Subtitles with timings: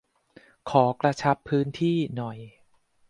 [0.69, 2.39] ขอ"กระชับพื้นที่"หน่อย?